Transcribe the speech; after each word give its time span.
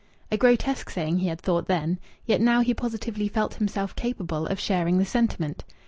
A 0.31 0.35
grotesque 0.37 0.89
saying, 0.89 1.19
he 1.19 1.27
had 1.27 1.39
thought, 1.39 1.67
then. 1.67 1.99
Yet 2.25 2.41
now 2.41 2.61
he 2.61 2.73
positively 2.73 3.27
felt 3.27 3.53
himself 3.53 3.95
capable 3.95 4.47
of 4.47 4.59
sharing 4.59 4.97
the 4.97 5.05
sentiment. 5.05 5.63